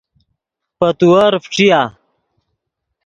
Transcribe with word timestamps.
پے 0.77 0.87
تیور 0.97 1.33
فݯیا 1.45 1.81